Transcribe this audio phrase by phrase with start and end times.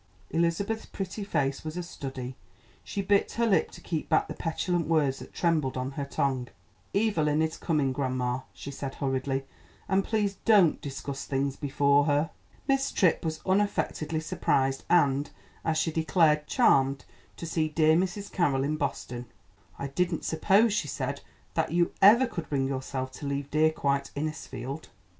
[0.31, 2.35] Elizabeth's pretty face was a study;
[2.83, 6.47] she bit her lip to keep back the petulant words that trembled on her tongue.
[6.95, 9.45] "Evelyn is coming, grandma," she said hurriedly,
[9.87, 12.31] "and please don't discuss things before her."
[12.67, 15.29] Miss Tripp was unaffectedly surprised and,
[15.63, 17.05] as she declared, "charmed"
[17.37, 18.31] to see dear Mrs.
[18.31, 19.27] Carroll in Boston.
[19.77, 21.21] "I didn't suppose," she said,
[21.53, 24.89] "that you ever could bring yourself to leave dear, quiet Innisfield."